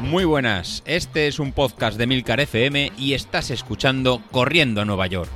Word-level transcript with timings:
Muy 0.00 0.24
buenas, 0.24 0.82
este 0.86 1.26
es 1.26 1.38
un 1.38 1.52
podcast 1.52 1.98
de 1.98 2.06
Milcar 2.06 2.40
FM 2.40 2.92
y 2.96 3.14
estás 3.14 3.50
escuchando 3.50 4.22
Corriendo 4.30 4.80
a 4.80 4.84
Nueva 4.84 5.06
York. 5.08 5.30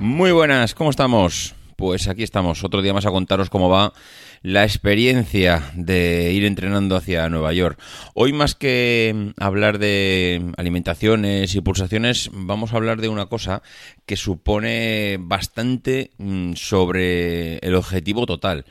Muy 0.00 0.32
buenas, 0.32 0.74
¿cómo 0.74 0.90
estamos? 0.90 1.54
Pues 1.76 2.08
aquí 2.08 2.22
estamos, 2.22 2.64
otro 2.64 2.80
día 2.80 2.94
más 2.94 3.04
a 3.04 3.10
contaros 3.10 3.50
cómo 3.50 3.68
va 3.68 3.92
la 4.40 4.64
experiencia 4.64 5.72
de 5.74 6.32
ir 6.32 6.46
entrenando 6.46 6.96
hacia 6.96 7.28
Nueva 7.28 7.52
York. 7.52 7.78
Hoy 8.14 8.32
más 8.32 8.54
que 8.54 9.34
hablar 9.36 9.78
de 9.78 10.52
alimentaciones 10.56 11.54
y 11.54 11.60
pulsaciones, 11.60 12.30
vamos 12.32 12.72
a 12.72 12.76
hablar 12.76 13.02
de 13.02 13.10
una 13.10 13.26
cosa 13.26 13.62
que 14.06 14.16
supone 14.16 15.18
bastante 15.20 16.12
mm, 16.16 16.54
sobre 16.54 17.58
el 17.58 17.74
objetivo 17.74 18.24
total. 18.24 18.64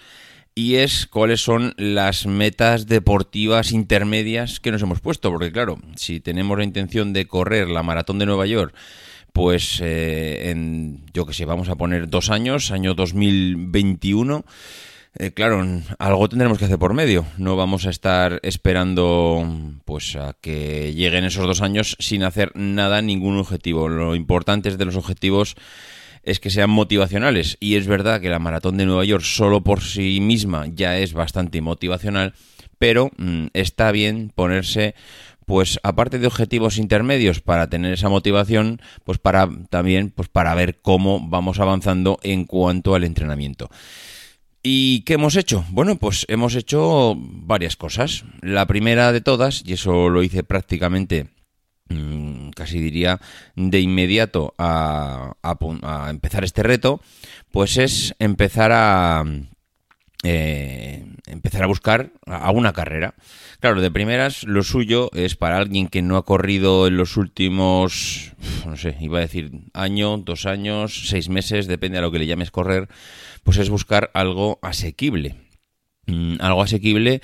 Y 0.55 0.77
es 0.77 1.05
cuáles 1.05 1.41
son 1.41 1.76
las 1.77 2.26
metas 2.26 2.88
deportivas 2.88 3.72
intermedias 3.72 4.60
que 4.60 4.72
nos 4.72 4.82
hemos 4.82 4.99
puesto. 4.99 5.30
Porque 5.30 5.52
claro, 5.52 5.77
si 5.96 6.22
tenemos 6.22 6.58
la 6.58 6.63
intención 6.63 7.13
de 7.13 7.27
correr 7.27 7.68
la 7.70 7.84
maratón 7.84 8.18
de 8.18 8.26
Nueva 8.26 8.48
York, 8.48 8.74
pues 9.36 9.82
eh, 9.84 10.50
en, 10.50 11.04
yo 11.14 11.26
que 11.26 11.34
sé, 11.34 11.44
vamos 11.44 11.68
a 11.68 11.76
poner 11.76 12.08
dos 12.08 12.30
años, 12.30 12.72
año 12.72 12.94
2021, 12.94 14.46
eh, 15.18 15.32
claro, 15.32 15.62
algo 16.00 16.30
tendremos 16.30 16.58
que 16.58 16.64
hacer 16.64 16.80
por 16.80 16.94
medio. 16.94 17.26
No 17.38 17.58
vamos 17.58 17.86
a 17.86 17.90
estar 17.90 18.40
esperando 18.44 19.46
pues 19.84 20.16
a 20.16 20.38
que 20.40 20.94
lleguen 20.94 21.26
esos 21.26 21.46
dos 21.46 21.62
años 21.62 21.98
sin 22.00 22.24
hacer 22.24 22.54
nada, 22.56 23.02
ningún 23.02 23.38
objetivo. 23.38 23.90
Lo 23.90 24.16
importante 24.16 24.72
de 24.78 24.86
los 24.86 24.96
objetivos 24.96 25.58
es 26.24 26.40
que 26.40 26.50
sean 26.50 26.70
motivacionales. 26.70 27.58
Y 27.60 27.76
es 27.76 27.88
verdad 27.88 28.22
que 28.22 28.30
la 28.30 28.40
maratón 28.40 28.77
de 28.77 28.86
Nueva 28.86 29.04
York 29.04 29.26
solo 29.26 29.66
por 29.66 29.82
sí 29.82 30.22
misma 30.22 30.68
ya 30.74 30.98
es 30.98 31.12
bastante 31.12 31.60
motivacional, 31.60 32.36
pero 32.80 33.12
mm, 33.18 33.48
está 33.52 33.92
bien 33.92 34.32
ponerse 34.34 34.96
pues 35.46 35.79
aparte 35.84 36.20
de 36.20 36.27
objetivos 36.27 36.77
intermedios 36.77 37.40
para 37.40 37.70
tener 37.70 37.93
esa 37.93 38.10
motivación, 38.10 38.82
pues 39.04 39.18
para 39.20 39.49
también 39.70 40.10
pues 40.10 40.27
para 40.27 40.54
ver 40.55 40.79
cómo 40.82 41.26
vamos 41.27 41.60
avanzando 41.60 42.20
en 42.24 42.46
cuanto 42.46 42.96
al 42.96 43.04
entrenamiento. 43.04 43.70
¿Y 44.68 45.02
qué 45.02 45.13
hemos 45.13 45.35
hecho? 45.35 45.63
Bueno, 45.70 45.98
pues 45.98 46.26
hemos 46.27 46.55
hecho 46.55 47.13
varias 47.15 47.76
cosas. 47.76 48.26
La 48.41 48.65
primera 48.65 49.12
de 49.12 49.21
todas, 49.21 49.62
y 49.63 49.74
eso 49.74 50.10
lo 50.10 50.24
hice 50.24 50.43
prácticamente 50.43 51.27
mm, 51.90 52.49
casi 52.49 52.80
diría 52.80 53.21
de 53.55 53.80
inmediato 53.80 54.55
a, 54.57 55.35
empezar 56.09 56.43
este 56.43 56.63
reto, 56.63 56.99
pues 57.52 57.77
es 57.77 58.15
empezar 58.18 58.71
a 58.74 59.24
eh, 60.27 61.05
empezar 61.27 61.63
a 61.63 61.68
buscar 61.68 62.12
a 62.26 62.49
una 62.49 62.73
carrera. 62.73 63.13
Claro, 63.59 63.79
de 63.79 63.91
primeras 63.91 64.44
lo 64.44 64.63
suyo 64.63 65.12
es 65.13 65.35
para 65.35 65.57
alguien 65.57 65.88
que 65.88 66.01
no 66.01 66.18
ha 66.18 66.25
corrido 66.25 66.88
en 66.88 66.97
los 66.97 67.16
últimos, 67.16 68.34
no 68.66 68.75
sé, 68.75 68.97
iba 69.00 69.19
a 69.19 69.22
decir 69.22 69.51
año, 69.73 70.18
dos 70.18 70.47
años, 70.47 71.07
seis 71.09 71.29
meses, 71.29 71.68
depende 71.68 72.00
a 72.00 72.01
lo 72.01 72.12
que 72.12 72.18
le 72.18 72.25
llames 72.25 72.50
correr, 72.50 72.90
pues 73.44 73.57
es 73.57 73.69
buscar 73.69 74.09
algo 74.16 74.57
asequible. 74.63 75.35
Mm, 76.07 76.38
algo 76.40 76.63
asequible 76.63 77.22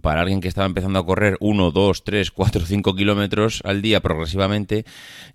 para 0.00 0.20
alguien 0.20 0.40
que 0.40 0.48
estaba 0.48 0.66
empezando 0.66 0.98
a 0.98 1.06
correr 1.06 1.36
1, 1.40 1.70
2, 1.70 2.04
3, 2.04 2.30
4, 2.30 2.66
5 2.66 2.94
kilómetros 2.94 3.62
al 3.64 3.82
día 3.82 4.00
progresivamente, 4.00 4.84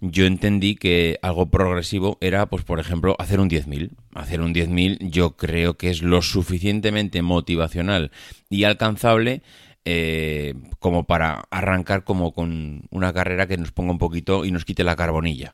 yo 0.02 0.26
entendí 0.26 0.76
que 0.76 1.20
algo 1.22 1.50
progresivo 1.50 2.18
era, 2.22 2.46
pues 2.46 2.64
por 2.64 2.80
ejemplo, 2.80 3.16
hacer 3.20 3.40
un 3.40 3.50
10.000. 3.50 3.92
Hacer 4.14 4.42
un 4.42 4.54
10.000 4.54 5.10
yo 5.10 5.36
creo 5.36 5.76
que 5.76 5.90
es 5.90 6.02
lo 6.02 6.22
suficientemente 6.22 7.22
motivacional 7.22 8.12
y 8.50 8.64
alcanzable 8.64 9.42
eh, 9.90 10.54
como 10.80 11.06
para 11.06 11.46
arrancar 11.50 12.04
como 12.04 12.34
con 12.34 12.84
una 12.90 13.14
carrera 13.14 13.48
que 13.48 13.56
nos 13.56 13.72
ponga 13.72 13.94
un 13.94 13.98
poquito 13.98 14.44
y 14.44 14.52
nos 14.52 14.66
quite 14.66 14.84
la 14.84 14.98
carbonilla. 14.98 15.54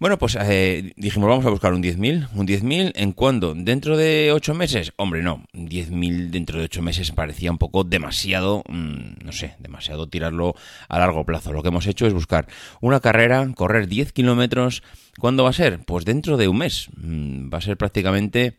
Bueno, 0.00 0.18
pues 0.18 0.36
eh, 0.40 0.92
dijimos, 0.96 1.28
vamos 1.28 1.46
a 1.46 1.50
buscar 1.50 1.72
un 1.72 1.80
10.000. 1.80 2.30
¿Un 2.34 2.48
10.000 2.48 2.90
en 2.96 3.12
cuándo? 3.12 3.54
¿Dentro 3.54 3.96
de 3.96 4.32
8 4.32 4.54
meses? 4.54 4.92
Hombre, 4.96 5.22
no. 5.22 5.44
10.000 5.52 6.30
dentro 6.30 6.58
de 6.58 6.64
8 6.64 6.82
meses 6.82 7.12
parecía 7.12 7.52
un 7.52 7.58
poco 7.58 7.84
demasiado, 7.84 8.64
mm, 8.68 9.24
no 9.24 9.30
sé, 9.30 9.54
demasiado 9.60 10.08
tirarlo 10.08 10.56
a 10.88 10.98
largo 10.98 11.24
plazo. 11.24 11.52
Lo 11.52 11.62
que 11.62 11.68
hemos 11.68 11.86
hecho 11.86 12.08
es 12.08 12.12
buscar 12.12 12.48
una 12.80 12.98
carrera, 12.98 13.48
correr 13.54 13.86
10 13.86 14.10
kilómetros. 14.10 14.82
¿Cuándo 15.20 15.44
va 15.44 15.50
a 15.50 15.52
ser? 15.52 15.78
Pues 15.84 16.04
dentro 16.04 16.36
de 16.36 16.48
un 16.48 16.58
mes. 16.58 16.88
Mm, 16.96 17.54
va 17.54 17.58
a 17.58 17.60
ser 17.60 17.76
prácticamente 17.76 18.58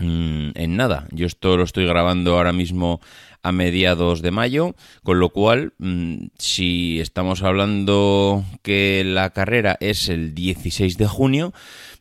en 0.00 0.76
nada. 0.76 1.06
Yo 1.12 1.26
esto 1.26 1.56
lo 1.56 1.64
estoy 1.64 1.86
grabando 1.86 2.36
ahora 2.36 2.52
mismo 2.52 3.00
a 3.42 3.52
mediados 3.52 4.22
de 4.22 4.30
mayo, 4.30 4.74
con 5.02 5.18
lo 5.20 5.30
cual, 5.30 5.74
mm, 5.78 6.26
si 6.38 7.00
estamos 7.00 7.42
hablando 7.42 8.44
que 8.62 9.02
la 9.04 9.30
carrera 9.30 9.76
es 9.80 10.08
el 10.08 10.34
16 10.34 10.98
de 10.98 11.06
junio, 11.06 11.52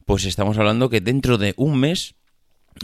pues 0.05 0.25
estamos 0.25 0.57
hablando 0.57 0.89
que 0.89 1.01
dentro 1.01 1.37
de 1.37 1.53
un 1.55 1.79
mes 1.79 2.15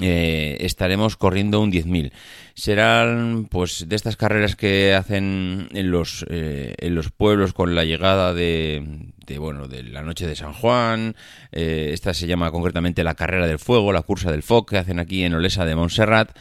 eh, 0.01 0.57
estaremos 0.59 1.15
corriendo 1.15 1.61
un 1.61 1.71
10.000. 1.71 2.11
Serán 2.53 3.47
pues 3.49 3.87
de 3.87 3.95
estas 3.95 4.17
carreras 4.17 4.55
que 4.55 4.93
hacen 4.93 5.69
en 5.71 5.91
los, 5.91 6.25
eh, 6.29 6.75
en 6.79 6.95
los 6.95 7.11
pueblos 7.11 7.53
con 7.53 7.75
la 7.75 7.85
llegada 7.85 8.33
de, 8.33 8.83
de, 9.25 9.37
bueno, 9.37 9.67
de 9.67 9.83
la 9.83 10.01
noche 10.01 10.27
de 10.27 10.35
San 10.35 10.53
Juan. 10.53 11.15
Eh, 11.51 11.91
esta 11.93 12.13
se 12.13 12.27
llama 12.27 12.51
concretamente 12.51 13.03
la 13.03 13.15
carrera 13.15 13.47
del 13.47 13.59
fuego, 13.59 13.93
la 13.93 14.01
cursa 14.01 14.31
del 14.31 14.43
FOC 14.43 14.71
que 14.71 14.77
hacen 14.77 14.99
aquí 14.99 15.23
en 15.23 15.33
Olesa 15.33 15.65
de 15.65 15.75
Montserrat 15.75 16.37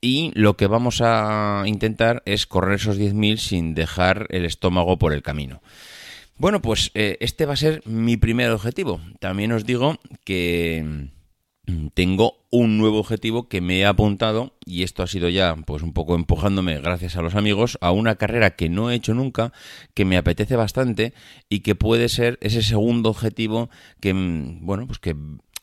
y 0.00 0.32
lo 0.34 0.56
que 0.56 0.66
vamos 0.66 1.00
a 1.00 1.62
intentar 1.66 2.22
es 2.24 2.46
correr 2.46 2.76
esos 2.76 2.98
10.000 2.98 3.36
sin 3.36 3.74
dejar 3.74 4.26
el 4.30 4.44
estómago 4.44 4.98
por 4.98 5.12
el 5.12 5.22
camino. 5.22 5.62
Bueno, 6.38 6.60
pues 6.60 6.90
este 6.94 7.46
va 7.46 7.52
a 7.52 7.56
ser 7.56 7.82
mi 7.84 8.16
primer 8.16 8.50
objetivo. 8.50 9.00
También 9.20 9.52
os 9.52 9.64
digo 9.64 10.00
que 10.24 11.08
tengo 11.94 12.42
un 12.50 12.78
nuevo 12.78 12.98
objetivo 12.98 13.48
que 13.48 13.60
me 13.60 13.78
he 13.78 13.86
apuntado 13.86 14.54
y 14.64 14.82
esto 14.82 15.02
ha 15.02 15.06
sido 15.06 15.28
ya 15.28 15.56
pues 15.66 15.82
un 15.82 15.92
poco 15.92 16.14
empujándome 16.14 16.80
gracias 16.80 17.16
a 17.16 17.22
los 17.22 17.34
amigos 17.34 17.78
a 17.80 17.92
una 17.92 18.16
carrera 18.16 18.56
que 18.56 18.68
no 18.68 18.90
he 18.90 18.94
hecho 18.94 19.14
nunca, 19.14 19.52
que 19.94 20.04
me 20.04 20.16
apetece 20.16 20.56
bastante 20.56 21.14
y 21.48 21.60
que 21.60 21.74
puede 21.74 22.08
ser 22.08 22.38
ese 22.40 22.62
segundo 22.62 23.10
objetivo 23.10 23.70
que 24.00 24.14
mm, 24.14 24.64
bueno, 24.66 24.86
pues 24.86 24.98
que 24.98 25.16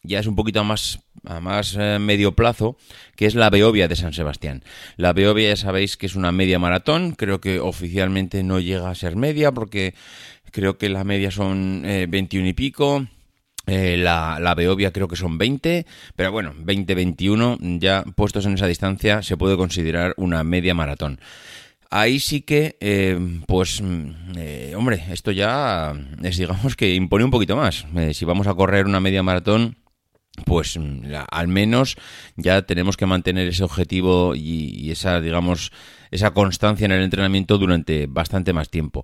ya 0.03 0.19
es 0.19 0.27
un 0.27 0.35
poquito 0.35 0.63
más 0.63 0.99
a 1.25 1.39
más 1.41 1.75
eh, 1.77 1.99
medio 1.99 2.33
plazo, 2.33 2.77
que 3.15 3.25
es 3.25 3.35
la 3.35 3.49
Beovia 3.49 3.87
de 3.87 3.95
San 3.95 4.13
Sebastián. 4.13 4.63
La 4.95 5.13
Beovia 5.13 5.49
ya 5.49 5.55
sabéis 5.55 5.97
que 5.97 6.05
es 6.05 6.15
una 6.15 6.31
media 6.31 6.59
maratón, 6.59 7.11
creo 7.11 7.41
que 7.41 7.59
oficialmente 7.59 8.43
no 8.43 8.59
llega 8.59 8.89
a 8.89 8.95
ser 8.95 9.15
media 9.15 9.51
porque 9.51 9.93
creo 10.51 10.77
que 10.77 10.89
la 10.89 11.03
media 11.03 11.31
son 11.31 11.83
21 11.83 12.45
eh, 12.45 12.49
y 12.49 12.53
pico. 12.53 13.05
Eh, 13.69 13.97
la, 13.97 14.39
la, 14.39 14.55
Beovia 14.55 14.91
creo 14.91 15.07
que 15.07 15.15
son 15.15 15.37
20, 15.37 15.85
pero 16.15 16.31
bueno, 16.31 16.53
20-21, 16.55 17.79
ya 17.79 18.03
puestos 18.15 18.45
en 18.45 18.53
esa 18.55 18.67
distancia, 18.67 19.21
se 19.21 19.37
puede 19.37 19.57
considerar 19.57 20.13
una 20.17 20.43
media 20.43 20.73
maratón. 20.73 21.19
Ahí 21.91 22.19
sí 22.19 22.41
que, 22.41 22.77
pues, 23.47 23.81
mm, 23.81 24.75
hombre, 24.75 25.03
esto 25.11 25.31
ya 25.31 25.93
es, 26.21 26.37
digamos 26.37 26.75
que 26.75 26.93
impone 26.93 27.25
un 27.25 27.31
poquito 27.31 27.55
más. 27.55 27.85
si 28.13 28.25
vamos 28.25 28.47
a 28.47 28.53
correr 28.53 28.85
una 28.85 28.99
media 28.99 29.23
maratón, 29.23 29.77
pues 30.45 30.77
mm, 30.77 31.13
al 31.29 31.47
menos 31.47 31.95
ya 32.35 32.61
tenemos 32.61 32.97
que 32.97 33.05
mantener 33.05 33.47
ese 33.47 33.63
objetivo 33.63 34.35
y, 34.35 34.91
esa, 34.91 35.19
digamos, 35.19 35.71
esa 36.11 36.31
constancia 36.31 36.85
en 36.85 36.91
el 36.91 37.03
entrenamiento 37.03 37.57
durante 37.57 38.07
bastante 38.07 38.53
más 38.53 38.69
tiempo. 38.69 39.03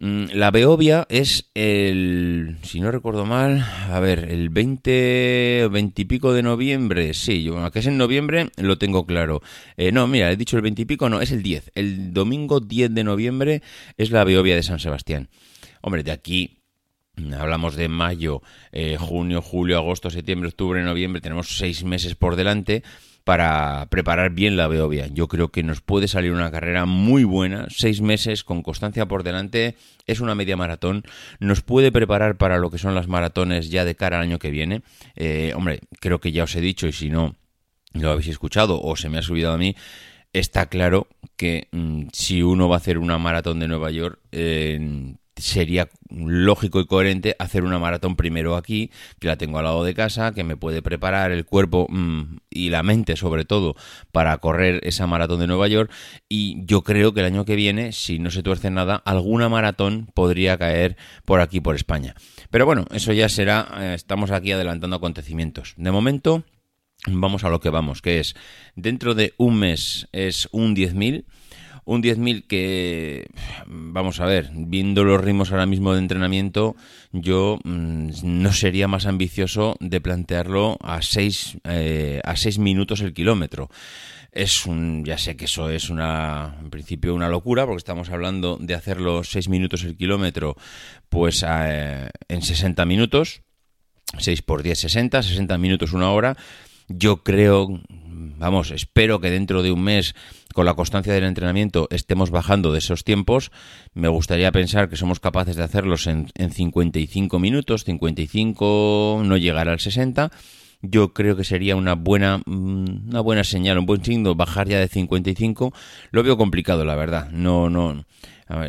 Mm, 0.00 0.26
la 0.34 0.52
Beovia 0.52 1.06
es 1.08 1.50
el, 1.54 2.56
si 2.62 2.78
no 2.80 2.92
recuerdo 2.92 3.26
mal, 3.26 3.66
a 3.90 3.98
ver, 3.98 4.30
el 4.30 4.48
20 4.48 5.64
o 5.64 5.70
20 5.70 6.02
y 6.02 6.04
pico 6.04 6.32
de 6.32 6.44
noviembre, 6.44 7.14
sí, 7.14 7.42
yo, 7.42 7.68
que 7.72 7.80
es 7.80 7.86
en 7.86 7.98
noviembre 7.98 8.50
lo 8.58 8.78
tengo 8.78 9.06
claro. 9.06 9.42
Eh, 9.76 9.90
no, 9.90 10.06
mira, 10.06 10.30
he 10.30 10.36
dicho 10.36 10.56
el 10.56 10.62
20 10.62 10.82
y 10.82 10.84
pico, 10.84 11.08
no, 11.08 11.20
es 11.20 11.32
el 11.32 11.42
10. 11.42 11.72
El 11.74 12.12
domingo 12.12 12.60
10 12.60 12.94
de 12.94 13.02
noviembre 13.02 13.62
es 13.96 14.12
la 14.12 14.22
Beovia 14.22 14.54
de 14.54 14.62
San 14.62 14.78
Sebastián. 14.78 15.28
Hombre, 15.80 16.04
de 16.04 16.12
aquí 16.12 16.58
Hablamos 17.38 17.74
de 17.74 17.88
mayo, 17.88 18.42
eh, 18.72 18.96
junio, 18.98 19.42
julio, 19.42 19.78
agosto, 19.78 20.10
septiembre, 20.10 20.48
octubre, 20.48 20.82
noviembre. 20.82 21.20
Tenemos 21.20 21.58
seis 21.58 21.84
meses 21.84 22.14
por 22.14 22.36
delante 22.36 22.82
para 23.28 23.84
preparar 23.90 24.30
bien 24.30 24.56
la 24.56 24.68
Beovia. 24.68 25.06
Yo 25.08 25.28
creo 25.28 25.50
que 25.50 25.62
nos 25.62 25.82
puede 25.82 26.08
salir 26.08 26.32
una 26.32 26.50
carrera 26.50 26.86
muy 26.86 27.24
buena. 27.24 27.66
Seis 27.68 28.00
meses 28.00 28.42
con 28.42 28.62
constancia 28.62 29.04
por 29.04 29.22
delante. 29.22 29.76
Es 30.06 30.20
una 30.20 30.34
media 30.34 30.56
maratón. 30.56 31.04
Nos 31.38 31.60
puede 31.60 31.92
preparar 31.92 32.38
para 32.38 32.56
lo 32.56 32.70
que 32.70 32.78
son 32.78 32.94
las 32.94 33.06
maratones 33.06 33.68
ya 33.68 33.84
de 33.84 33.94
cara 33.94 34.16
al 34.16 34.22
año 34.22 34.38
que 34.38 34.50
viene. 34.50 34.80
Eh, 35.14 35.52
hombre, 35.54 35.80
creo 36.00 36.20
que 36.20 36.32
ya 36.32 36.44
os 36.44 36.56
he 36.56 36.62
dicho 36.62 36.86
y 36.86 36.92
si 36.92 37.10
no 37.10 37.36
lo 37.92 38.08
habéis 38.08 38.28
escuchado 38.28 38.80
o 38.80 38.96
se 38.96 39.10
me 39.10 39.18
ha 39.18 39.22
subido 39.22 39.52
a 39.52 39.58
mí. 39.58 39.76
Está 40.32 40.64
claro 40.70 41.06
que 41.36 41.68
mm, 41.70 42.04
si 42.14 42.42
uno 42.42 42.70
va 42.70 42.76
a 42.76 42.78
hacer 42.78 42.96
una 42.96 43.18
maratón 43.18 43.60
de 43.60 43.68
Nueva 43.68 43.90
York, 43.90 44.20
sería 45.38 45.88
lógico 46.10 46.80
y 46.80 46.86
coherente 46.86 47.36
hacer 47.38 47.64
una 47.64 47.78
maratón 47.78 48.16
primero 48.16 48.56
aquí, 48.56 48.90
que 49.18 49.28
la 49.28 49.36
tengo 49.36 49.58
al 49.58 49.64
lado 49.64 49.84
de 49.84 49.94
casa, 49.94 50.32
que 50.32 50.44
me 50.44 50.56
puede 50.56 50.82
preparar 50.82 51.32
el 51.32 51.44
cuerpo 51.44 51.86
mm, 51.88 52.38
y 52.50 52.70
la 52.70 52.82
mente 52.82 53.16
sobre 53.16 53.44
todo 53.44 53.76
para 54.12 54.36
correr 54.38 54.80
esa 54.84 55.06
maratón 55.06 55.40
de 55.40 55.46
Nueva 55.46 55.68
York 55.68 55.90
y 56.28 56.64
yo 56.64 56.82
creo 56.82 57.12
que 57.12 57.20
el 57.20 57.26
año 57.26 57.44
que 57.44 57.56
viene, 57.56 57.92
si 57.92 58.18
no 58.18 58.30
se 58.30 58.42
tuerce 58.42 58.70
nada, 58.70 58.96
alguna 59.04 59.48
maratón 59.48 60.08
podría 60.14 60.58
caer 60.58 60.96
por 61.24 61.40
aquí, 61.40 61.60
por 61.60 61.76
España. 61.76 62.14
Pero 62.50 62.66
bueno, 62.66 62.86
eso 62.92 63.12
ya 63.12 63.28
será, 63.28 63.68
eh, 63.78 63.94
estamos 63.94 64.30
aquí 64.30 64.52
adelantando 64.52 64.96
acontecimientos. 64.96 65.74
De 65.76 65.90
momento, 65.90 66.44
vamos 67.06 67.44
a 67.44 67.48
lo 67.48 67.60
que 67.60 67.70
vamos, 67.70 68.02
que 68.02 68.20
es, 68.20 68.34
dentro 68.74 69.14
de 69.14 69.34
un 69.36 69.58
mes 69.58 70.08
es 70.12 70.48
un 70.52 70.74
10.000 70.74 71.24
un 71.88 72.02
10.000 72.02 72.46
que, 72.46 73.30
vamos 73.66 74.20
a 74.20 74.26
ver, 74.26 74.50
viendo 74.52 75.04
los 75.04 75.22
ritmos 75.22 75.50
ahora 75.50 75.64
mismo 75.64 75.94
de 75.94 76.00
entrenamiento, 76.00 76.76
yo 77.12 77.58
mm, 77.64 78.10
no 78.24 78.52
sería 78.52 78.88
más 78.88 79.06
ambicioso 79.06 79.74
de 79.80 79.98
plantearlo 80.02 80.76
a 80.82 81.00
6 81.00 81.58
eh, 81.64 82.20
a 82.22 82.36
seis 82.36 82.58
minutos 82.58 83.00
el 83.00 83.14
kilómetro. 83.14 83.70
Es 84.32 84.66
un, 84.66 85.02
ya 85.06 85.16
sé 85.16 85.38
que 85.38 85.46
eso 85.46 85.70
es 85.70 85.88
una, 85.88 86.58
en 86.60 86.68
principio 86.68 87.14
una 87.14 87.30
locura, 87.30 87.64
porque 87.64 87.78
estamos 87.78 88.10
hablando 88.10 88.58
de 88.60 88.74
hacerlo 88.74 89.24
6 89.24 89.48
minutos 89.48 89.82
el 89.84 89.96
kilómetro, 89.96 90.56
pues 91.08 91.42
eh, 91.48 92.10
en 92.28 92.42
60 92.42 92.84
minutos, 92.84 93.40
6 94.18 94.42
por 94.42 94.62
10, 94.62 94.78
60, 94.78 95.22
60 95.22 95.56
minutos, 95.56 95.94
una 95.94 96.10
hora. 96.10 96.36
Yo 96.88 97.22
creo, 97.22 97.68
vamos, 98.38 98.70
espero 98.70 99.20
que 99.20 99.30
dentro 99.30 99.62
de 99.62 99.72
un 99.72 99.82
mes, 99.82 100.14
con 100.54 100.64
la 100.64 100.74
constancia 100.74 101.12
del 101.12 101.24
entrenamiento, 101.24 101.86
estemos 101.90 102.30
bajando 102.30 102.72
de 102.72 102.78
esos 102.78 103.04
tiempos. 103.04 103.50
Me 103.94 104.08
gustaría 104.08 104.52
pensar 104.52 104.88
que 104.88 104.96
somos 104.96 105.20
capaces 105.20 105.56
de 105.56 105.64
hacerlos 105.64 106.06
en, 106.06 106.28
en 106.34 106.50
55 106.50 107.38
minutos, 107.38 107.84
55 107.84 109.22
no 109.24 109.36
llegar 109.36 109.68
al 109.68 109.80
60. 109.80 110.30
Yo 110.80 111.12
creo 111.12 111.36
que 111.36 111.44
sería 111.44 111.74
una 111.74 111.94
buena, 111.94 112.38
mm, 112.46 113.08
una 113.08 113.20
buena 113.20 113.44
señal, 113.44 113.78
un 113.78 113.86
buen 113.86 114.04
signo 114.04 114.34
bajar 114.34 114.68
ya 114.68 114.78
de 114.78 114.88
55. 114.88 115.72
Lo 116.12 116.22
veo 116.22 116.36
complicado, 116.36 116.84
la 116.84 116.94
verdad. 116.94 117.30
No, 117.30 117.68
no. 117.68 118.04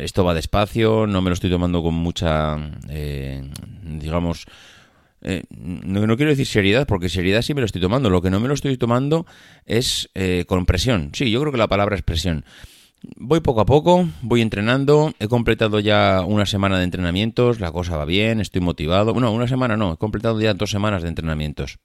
Esto 0.00 0.24
va 0.24 0.34
despacio, 0.34 1.06
no 1.06 1.22
me 1.22 1.30
lo 1.30 1.34
estoy 1.34 1.48
tomando 1.48 1.82
con 1.82 1.94
mucha, 1.94 2.58
eh, 2.90 3.50
digamos, 3.82 4.46
eh, 5.22 5.42
no, 5.50 6.16
quiero 6.16 6.30
decir 6.30 6.46
seriedad, 6.46 6.86
porque 6.86 7.08
seriedad 7.08 7.42
sí 7.42 7.54
me 7.54 7.60
lo 7.60 7.66
estoy 7.66 7.80
tomando. 7.80 8.10
Lo 8.10 8.22
que 8.22 8.30
no 8.30 8.40
me 8.40 8.48
lo 8.48 8.54
estoy 8.54 8.76
tomando 8.76 9.26
es 9.66 10.10
eh, 10.14 10.44
con 10.46 10.66
presión. 10.66 11.10
Sí, 11.14 11.30
yo 11.30 11.40
creo 11.40 11.52
que 11.52 11.58
la 11.58 11.68
palabra 11.68 11.96
es 11.96 12.02
presión. 12.02 12.44
Voy 13.16 13.40
poco 13.40 13.62
a 13.62 13.66
poco, 13.66 14.08
voy 14.20 14.42
entrenando, 14.42 15.14
he 15.18 15.28
completado 15.28 15.80
ya 15.80 16.22
una 16.26 16.44
semana 16.44 16.76
de 16.76 16.84
entrenamientos, 16.84 17.58
la 17.58 17.72
cosa 17.72 17.96
va 17.96 18.04
bien, 18.04 18.40
estoy 18.40 18.60
motivado. 18.60 19.14
Bueno, 19.14 19.32
una 19.32 19.48
semana 19.48 19.78
no, 19.78 19.94
he 19.94 19.96
completado 19.96 20.38
ya 20.38 20.52
dos 20.52 20.70
semanas 20.70 21.02
de 21.02 21.08
entrenamientos 21.08 21.78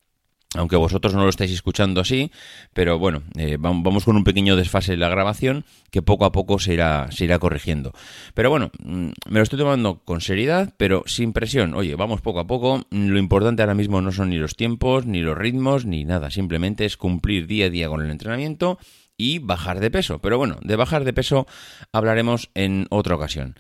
aunque 0.56 0.76
vosotros 0.76 1.14
no 1.14 1.24
lo 1.24 1.30
estáis 1.30 1.52
escuchando 1.52 2.02
así, 2.02 2.32
pero 2.74 3.00
bueno, 3.00 3.24
eh, 3.38 3.58
vamos 3.60 4.06
con 4.06 4.16
un 4.16 4.24
pequeño 4.24 4.56
desfase 4.56 4.94
en 4.94 5.00
la 5.00 5.10
grabación 5.10 5.66
que 5.92 6.02
poco 6.02 6.26
a 6.26 6.32
poco 6.32 6.60
se 6.60 6.74
irá, 6.74 7.08
se 7.12 7.26
irá 7.26 7.40
corrigiendo. 7.40 7.94
Pero 8.34 8.50
bueno, 8.50 8.72
mm, 8.84 9.10
me 9.30 9.40
lo 9.40 9.44
estoy 9.44 9.60
tomando 9.60 10.00
con 10.04 10.22
seriedad, 10.22 10.74
pero 10.78 11.04
sin 11.06 11.34
presión. 11.34 11.74
Oye, 11.74 11.96
vamos 11.96 12.22
poco 12.22 12.40
a 12.40 12.48
poco. 12.48 12.86
Lo 12.92 13.18
importante 13.18 13.62
ahora 13.62 13.76
mismo 13.76 14.02
no 14.02 14.12
son 14.12 14.30
ni 14.30 14.38
los 14.38 14.56
tiempos, 14.56 15.06
ni 15.06 15.22
los 15.22 15.38
ritmos, 15.38 15.86
ni 15.86 16.06
nada. 16.06 16.32
Simplemente 16.32 16.86
es 16.86 16.98
cumplir 16.98 17.48
día 17.48 17.68
a 17.68 17.70
día 17.70 17.88
con 17.88 18.02
el 18.02 18.12
entrenamiento 18.12 18.80
y 19.18 19.40
bajar 19.40 19.80
de 19.80 19.92
peso. 19.92 20.20
Pero 20.20 20.38
bueno, 20.38 20.58
de 20.62 20.76
bajar 20.76 21.04
de 21.04 21.14
peso 21.14 21.48
hablaremos 21.92 22.50
en 22.54 22.88
otra 22.90 23.16
ocasión. 23.16 23.56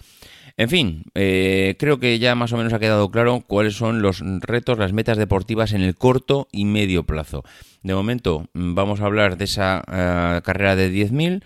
En 0.57 0.69
fin, 0.69 1.03
eh, 1.15 1.75
creo 1.77 1.99
que 1.99 2.17
ya 2.17 2.33
más 2.33 2.53
o 2.53 2.57
menos 2.57 2.71
ha 2.71 2.79
quedado 2.79 3.11
claro 3.11 3.43
cuáles 3.45 3.75
son 3.75 4.01
los 4.01 4.21
retos, 4.39 4.79
las 4.79 4.93
metas 4.93 5.17
deportivas 5.17 5.73
en 5.73 5.81
el 5.81 5.95
corto 5.95 6.47
y 6.51 6.63
medio 6.63 7.03
plazo. 7.03 7.43
De 7.83 7.93
momento 7.93 8.47
mm, 8.53 8.73
vamos 8.73 9.01
a 9.01 9.05
hablar 9.05 9.37
de 9.37 9.45
esa 9.45 9.83
eh, 9.91 10.41
carrera 10.43 10.77
de 10.77 10.89
10.000. 10.91 11.43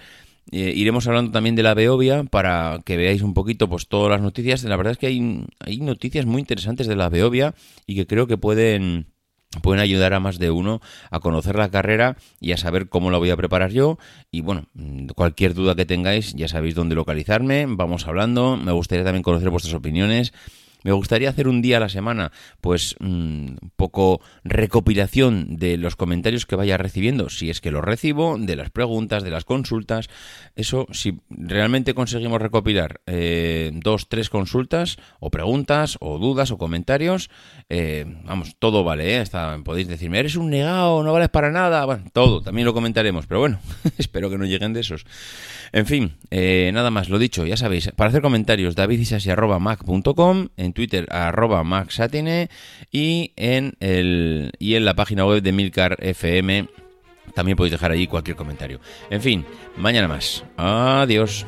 Eh, 0.51 0.73
iremos 0.75 1.07
hablando 1.07 1.31
también 1.31 1.55
de 1.55 1.63
la 1.63 1.73
Beovia 1.73 2.23
para 2.23 2.81
que 2.85 2.97
veáis 2.97 3.23
un 3.23 3.33
poquito 3.33 3.67
pues 3.67 3.87
todas 3.87 4.11
las 4.11 4.21
noticias. 4.21 4.63
La 4.63 4.77
verdad 4.77 4.91
es 4.91 4.99
que 4.99 5.07
hay, 5.07 5.45
hay 5.59 5.77
noticias 5.79 6.27
muy 6.27 6.41
interesantes 6.41 6.85
de 6.85 6.95
la 6.95 7.09
Beovia 7.09 7.55
y 7.87 7.95
que 7.95 8.05
creo 8.05 8.27
que 8.27 8.37
pueden 8.37 9.07
pueden 9.61 9.81
ayudar 9.81 10.13
a 10.13 10.19
más 10.19 10.37
de 10.37 10.51
uno 10.51 10.79
a 11.09 11.19
conocer 11.19 11.55
la 11.55 11.69
carrera 11.69 12.17
y 12.39 12.51
a 12.51 12.57
saber 12.57 12.87
cómo 12.89 13.11
la 13.11 13.17
voy 13.17 13.31
a 13.31 13.37
preparar 13.37 13.71
yo. 13.71 13.97
Y 14.31 14.41
bueno, 14.41 14.67
mm, 14.73 15.07
cualquier 15.07 15.53
duda 15.53 15.75
que 15.75 15.85
tengáis, 15.85 16.33
ya 16.33 16.47
sabéis 16.47 16.75
dónde 16.75 16.95
localizarme, 16.95 17.65
vamos 17.67 18.07
hablando. 18.07 18.57
Me 18.57 18.71
gustaría 18.71 19.03
también 19.03 19.23
conocer 19.23 19.49
vuestras 19.49 19.73
opiniones. 19.73 20.33
Me 20.83 20.91
gustaría 20.91 21.29
hacer 21.29 21.47
un 21.47 21.61
día 21.61 21.77
a 21.77 21.79
la 21.81 21.89
semana, 21.89 22.31
pues 22.61 22.95
un 22.99 23.57
mm, 23.61 23.69
poco 23.75 24.21
recopilación 24.43 25.57
de 25.57 25.77
los 25.77 25.95
comentarios 25.95 26.45
que 26.45 26.55
vaya 26.55 26.77
recibiendo, 26.77 27.29
si 27.29 27.49
es 27.49 27.61
que 27.61 27.71
los 27.71 27.83
recibo, 27.83 28.37
de 28.39 28.55
las 28.55 28.69
preguntas, 28.69 29.23
de 29.23 29.31
las 29.31 29.45
consultas. 29.45 30.09
Eso, 30.55 30.87
si 30.91 31.19
realmente 31.29 31.93
conseguimos 31.93 32.41
recopilar 32.41 33.01
eh, 33.05 33.71
dos, 33.73 34.07
tres 34.07 34.29
consultas, 34.29 34.97
o 35.19 35.29
preguntas, 35.29 35.97
o 35.99 36.17
dudas, 36.17 36.51
o 36.51 36.57
comentarios, 36.57 37.29
eh, 37.69 38.05
vamos, 38.23 38.55
todo 38.59 38.83
vale, 38.83 39.21
¿eh? 39.21 39.23
podéis 39.63 39.87
decirme, 39.87 40.19
eres 40.19 40.35
un 40.35 40.49
negado, 40.49 41.03
no 41.03 41.11
vales 41.13 41.29
para 41.29 41.51
nada, 41.51 41.85
bueno, 41.85 42.05
todo, 42.13 42.41
también 42.41 42.65
lo 42.65 42.73
comentaremos, 42.73 43.27
pero 43.27 43.41
bueno, 43.41 43.59
espero 43.97 44.29
que 44.29 44.37
no 44.37 44.45
lleguen 44.45 44.73
de 44.73 44.81
esos. 44.81 45.05
En 45.71 45.85
fin, 45.85 46.13
eh, 46.31 46.71
nada 46.73 46.89
más, 46.89 47.09
lo 47.09 47.19
dicho, 47.19 47.45
ya 47.45 47.57
sabéis, 47.57 47.91
para 47.95 48.09
hacer 48.09 48.21
comentarios, 48.21 48.75
davidisasi.mac.com, 48.75 50.47
en 50.69 50.73
Twitter, 50.73 51.07
arroba 51.11 51.63
maxatine, 51.63 52.49
y 52.91 53.33
en, 53.35 53.73
el, 53.79 54.51
y 54.59 54.75
en 54.75 54.85
la 54.85 54.93
página 54.93 55.25
web 55.25 55.41
de 55.41 55.51
Milcar 55.51 55.97
FM 55.99 56.67
también 57.33 57.55
podéis 57.55 57.71
dejar 57.71 57.91
allí 57.91 58.07
cualquier 58.07 58.35
comentario. 58.35 58.79
En 59.09 59.21
fin, 59.21 59.45
mañana 59.77 60.07
más. 60.07 60.43
Adiós. 60.57 61.45